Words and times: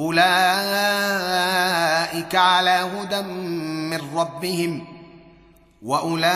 أولئك 0.00 0.26
على 2.34 2.70
هدى 2.70 3.22
من 3.22 4.16
ربهم 4.16 4.86
وأولئك 5.82 6.32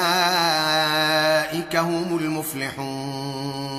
هم 1.76 2.18
المفلحون. 2.18 3.70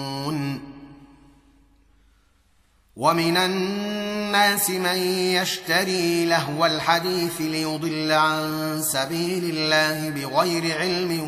ومن 2.96 3.38
الناس 3.38 4.70
من 4.70 4.98
يشتري 5.36 6.26
لهو 6.26 6.66
الحديث 6.66 7.42
ليضل 7.42 8.12
عن 8.12 8.82
سبيل 8.82 9.58
الله 9.58 10.10
بغير 10.10 10.80
علم 10.80 11.22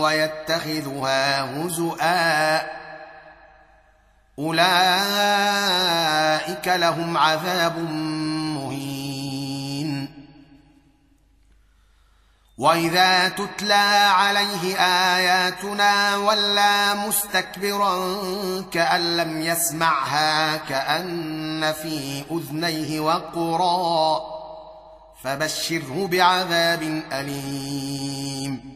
ويتخذها 0.00 1.42
هزؤا. 1.42 2.66
أولئك 4.38 5.55
لهم 6.68 7.16
عذاب 7.16 7.78
مهين. 8.56 9.06
وإذا 12.58 13.28
تتلى 13.28 14.10
عليه 14.14 14.76
آياتنا 15.16 16.16
ولى 16.16 16.94
مستكبرا 17.08 17.96
كأن 18.72 19.16
لم 19.16 19.42
يسمعها 19.42 20.56
كأن 20.56 21.72
في 21.72 22.24
أذنيه 22.30 23.00
وقرا 23.00 24.20
فبشره 25.22 26.06
بعذاب 26.06 27.02
أليم. 27.12 28.75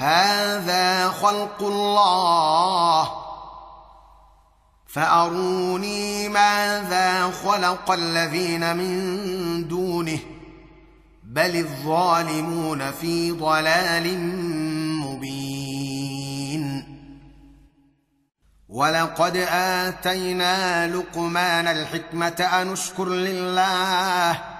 هذا 0.00 1.08
خلق 1.08 1.62
الله. 1.62 3.10
فأروني 4.86 6.28
ماذا 6.28 7.30
خلق 7.30 7.90
الذين 7.90 8.76
من 8.76 9.68
دونه. 9.68 10.18
بل 11.24 11.56
الظالمون 11.56 12.90
في 12.90 13.32
ضلال 13.32 14.18
مبين. 15.04 15.30
ولقد 18.68 19.36
آتينا 19.52 20.86
لقمان 20.86 21.68
الحكمة 21.68 22.48
أن 22.62 22.72
اشكر 22.72 23.08
لله. 23.08 24.59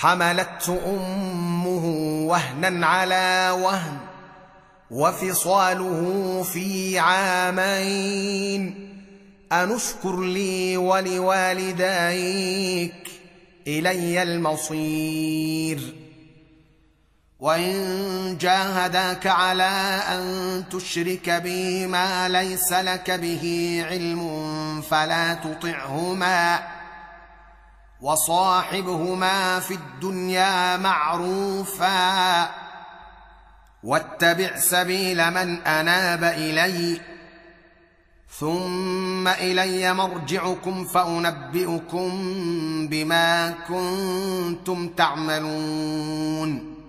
حملته 0.00 0.80
أمه 0.86 1.84
وهنا 2.26 2.86
على 2.86 3.56
وهن 3.60 3.96
وفصاله 4.90 6.42
في 6.52 6.98
عامين. 6.98 8.90
أنشكر 9.52 10.20
لي 10.20 10.76
ولوالديك 10.76 11.80
إلي 13.66 14.22
المصير. 14.22 15.94
وإن 17.40 18.38
جاهداك 18.40 19.26
على 19.26 20.00
أن 20.08 20.64
تشرك 20.72 21.30
بي 21.30 21.86
ما 21.86 22.28
ليس 22.28 22.72
لك 22.72 23.10
به 23.10 23.84
علم 23.88 24.82
فلا 24.90 25.34
تطعهما. 25.34 26.79
وصاحبهما 28.02 29.60
في 29.60 29.74
الدنيا 29.74 30.76
معروفا. 30.76 32.50
واتبع 33.82 34.58
سبيل 34.58 35.30
من 35.30 35.62
أناب 35.66 36.24
إلي 36.24 37.00
ثم 38.38 39.28
إلي 39.28 39.94
مرجعكم 39.94 40.84
فأنبئكم 40.84 42.10
بما 42.88 43.50
كنتم 43.68 44.88
تعملون. 44.88 46.79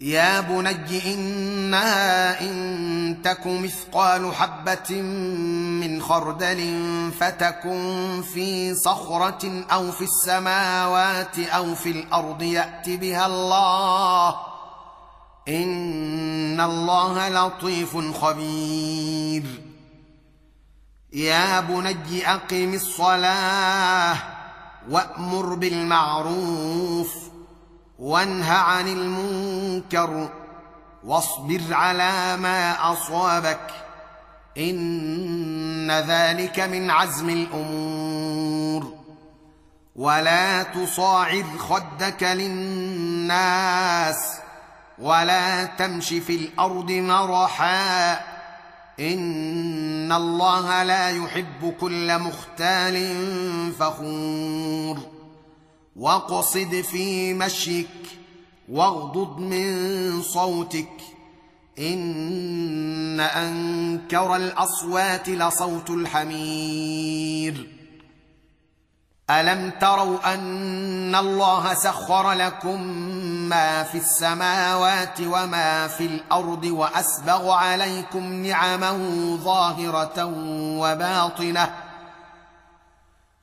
يا 0.00 0.40
بني 0.40 1.14
انها 1.14 2.40
إن 2.40 3.22
تك 3.24 3.46
مثقال 3.46 4.34
حبة 4.34 5.02
من 5.80 6.02
خردل 6.02 6.80
فتكن 7.20 8.22
في 8.34 8.74
صخرة 8.74 9.64
أو 9.72 9.92
في 9.92 10.04
السماوات 10.04 11.38
أو 11.38 11.74
في 11.74 11.90
الأرض 11.90 12.42
يأت 12.42 12.88
بها 12.88 13.26
الله. 13.26 14.36
إن 15.48 16.60
الله 16.60 17.28
لطيف 17.28 17.96
خبير. 17.96 19.44
يا 21.12 21.60
بني 21.60 22.30
أقم 22.34 22.74
الصلاة 22.74 24.16
وأمر 24.90 25.54
بالمعروف. 25.54 27.35
وانه 27.98 28.52
عن 28.52 28.88
المنكر 28.88 30.28
واصبر 31.04 31.60
على 31.70 32.36
ما 32.36 32.92
أصابك 32.92 33.70
إن 34.58 35.90
ذلك 35.90 36.60
من 36.60 36.90
عزم 36.90 37.30
الأمور 37.30 38.96
ولا 39.96 40.62
تصاعر 40.62 41.44
خدك 41.58 42.22
للناس 42.22 44.16
ولا 44.98 45.64
تمش 45.64 46.08
في 46.08 46.36
الأرض 46.36 46.90
مرحا 46.90 48.12
إن 49.00 50.12
الله 50.12 50.82
لا 50.82 51.10
يحب 51.10 51.74
كل 51.80 52.18
مختال 52.18 53.16
فخور 53.78 55.15
واقصد 55.98 56.80
في 56.90 57.34
مشيك 57.34 57.88
واغضض 58.68 59.38
من 59.38 60.22
صوتك 60.22 60.88
ان 61.78 63.20
انكر 63.20 64.36
الاصوات 64.36 65.28
لصوت 65.28 65.90
الحمير 65.90 67.70
الم 69.30 69.70
تروا 69.80 70.34
ان 70.34 71.14
الله 71.14 71.74
سخر 71.74 72.32
لكم 72.32 72.82
ما 73.48 73.82
في 73.82 73.98
السماوات 73.98 75.20
وما 75.20 75.88
في 75.88 76.06
الأرض 76.06 76.64
واسبغ 76.64 77.50
عليكم 77.50 78.32
نعمه 78.32 78.98
ظاهره 79.36 80.24
وباطنه 80.78 81.85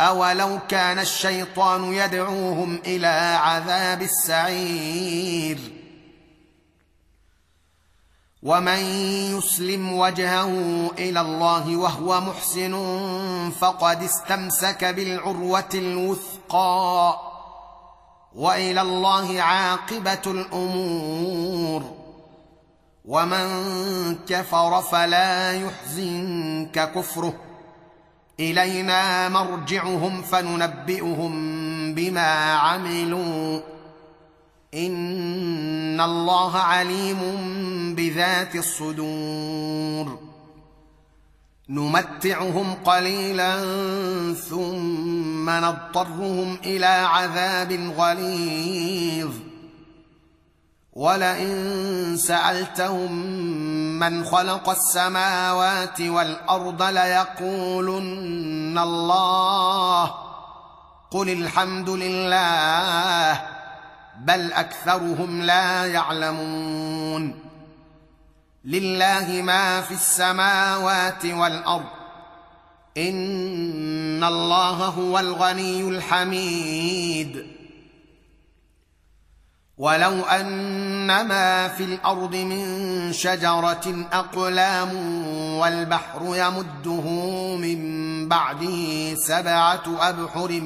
اولو 0.00 0.58
كان 0.68 0.98
الشيطان 0.98 1.92
يدعوهم 1.92 2.80
إلى 2.86 3.38
عذاب 3.40 4.02
السعير 4.02 5.58
ومن 8.42 8.78
يسلم 9.38 9.92
وجهه 9.92 10.50
إلى 10.98 11.20
الله 11.20 11.76
وهو 11.76 12.20
محسن 12.20 12.74
فقد 13.60 14.02
استمسك 14.02 14.84
بالعروه 14.84 15.68
الوثقى 15.74 17.20
والى 18.34 18.80
الله 18.80 19.42
عاقبه 19.42 20.22
الأمور 20.26 21.82
ومن 23.04 23.48
كفر 24.28 24.82
فلا 24.82 25.52
يحزنك 25.52 26.92
كفره 26.92 27.49
إلينا 28.40 29.28
مرجعهم 29.28 30.22
فننبئهم 30.22 31.34
بما 31.94 32.52
عملوا. 32.52 33.60
إن 34.74 36.00
الله 36.00 36.56
عليم 36.56 37.18
بذات 37.94 38.56
الصدور. 38.56 40.18
نمتعهم 41.68 42.74
قليلا 42.74 43.64
ثم 44.34 45.50
نضطرهم 45.50 46.56
إلى 46.64 46.86
عذاب 46.86 47.92
غليظ. 47.98 49.49
ولئن 51.00 52.16
سألتهم 52.16 53.12
من 53.98 54.24
خلق 54.24 54.68
السماوات 54.68 56.00
والأرض 56.00 56.82
ليقولن 56.82 58.78
الله 58.78 60.14
قل 61.10 61.28
الحمد 61.30 61.90
لله 61.90 63.42
بل 64.20 64.52
أكثرهم 64.52 65.42
لا 65.42 65.86
يعلمون 65.86 67.34
لله 68.64 69.42
ما 69.42 69.80
في 69.80 69.94
السماوات 69.94 71.26
والأرض 71.26 71.90
إن 72.96 74.24
الله 74.24 74.84
هو 74.86 75.18
الغني 75.18 75.80
الحميد 75.80 77.59
ولو 79.80 80.22
ان 80.24 81.06
ما 81.06 81.68
في 81.68 81.84
الأرض 81.84 82.36
من 82.36 83.12
شجرة 83.12 84.06
أقلام 84.12 84.94
والبحر 85.58 86.20
يمده 86.22 87.10
من 87.56 87.80
بعده 88.28 89.14
سبعة 89.14 89.82
أبحر 90.00 90.60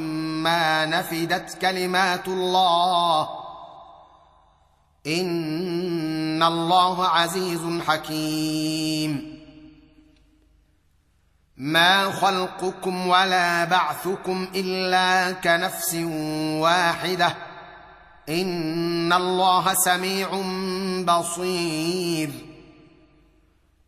ما 0.45 0.87
نفدت 0.87 1.59
كلمات 1.61 2.29
الله. 2.29 3.29
إن 5.07 6.43
الله 6.43 7.09
عزيز 7.09 7.83
حكيم. 7.87 9.41
ما 11.57 12.11
خلقكم 12.11 13.07
ولا 13.09 13.65
بعثكم 13.65 14.49
إلا 14.55 15.33
كنفس 15.33 15.95
واحدة. 16.61 17.54
ان 18.29 19.13
الله 19.13 19.75
سميع 19.75 20.29
بصير. 21.05 22.31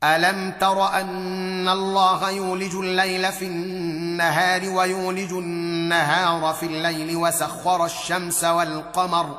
الم 0.04 0.52
تر 0.60 1.00
ان 1.00 1.68
الله 1.68 2.30
يولج 2.30 2.74
الليل 2.74 3.32
في 3.32 3.44
النهار 3.46 4.68
ويولج 4.68 5.32
النهار 5.32 6.54
في 6.54 6.66
الليل 6.66 7.16
وسخر 7.16 7.84
الشمس 7.84 8.44
والقمر 8.44 9.38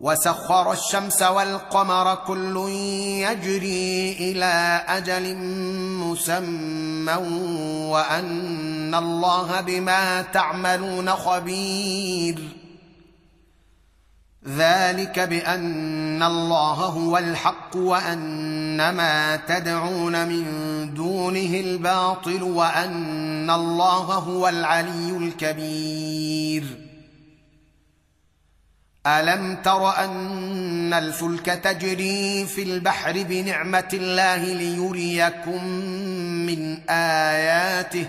وسخر 0.00 0.72
الشمس 0.72 1.22
والقمر 1.22 2.14
كل 2.14 2.56
يجري 3.26 4.12
إلى 4.20 4.84
أجل 4.88 5.36
مسمى 6.04 7.14
وان 7.92 8.94
الله 8.94 9.60
بما 9.60 10.22
تعملون 10.22 11.10
خبير. 11.10 12.57
ذلك 14.46 15.20
بأن 15.20 16.22
الله 16.22 16.74
هو 16.74 17.18
الحق 17.18 17.76
وأن 17.76 18.90
ما 18.90 19.36
تدعون 19.36 20.28
من 20.28 20.44
دونه 20.94 21.60
الباطل 21.60 22.42
وأن 22.42 23.50
الله 23.50 24.14
هو 24.14 24.48
العلي 24.48 25.16
الكبير. 25.16 26.64
ألم 29.06 29.56
تر 29.56 30.04
أن 30.04 30.94
الفلك 30.94 31.46
تجري 31.46 32.46
في 32.46 32.62
البحر 32.62 33.22
بنعمة 33.22 33.88
الله 33.92 34.36
ليريكم 34.36 35.64
من 36.46 36.88
آياته؟ 36.90 38.08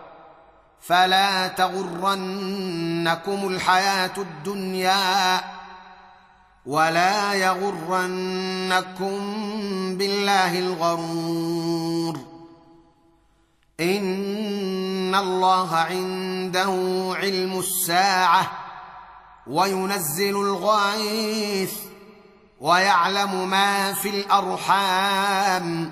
فلا 0.81 1.47
تغرنكم 1.47 3.47
الحياة 3.47 4.13
الدنيا 4.17 5.41
ولا 6.65 7.33
يغرنكم 7.33 9.17
بالله 9.97 10.59
الغرور. 10.59 12.19
إن 13.79 15.15
الله 15.15 15.75
عنده 15.75 16.73
علم 17.15 17.59
الساعة 17.59 18.51
وينزل 19.47 20.35
الغيث 20.35 21.73
ويعلم 22.59 23.49
ما 23.49 23.93
في 23.93 24.09
الأرحام. 24.09 25.91